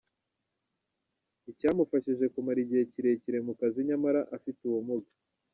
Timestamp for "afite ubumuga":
4.35-5.09